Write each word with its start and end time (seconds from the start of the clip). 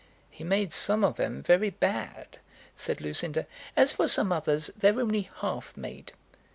"He 0.31 0.43
made 0.43 0.73
some 0.73 1.03
of 1.03 1.19
'em 1.19 1.43
very 1.43 1.69
bad," 1.69 2.39
said 2.75 3.01
Lucinda. 3.01 3.45
"As 3.77 3.93
for 3.93 4.07
some 4.07 4.31
others, 4.31 4.71
they're 4.75 4.99
only 4.99 5.29
half 5.41 5.77
made. 5.77 6.13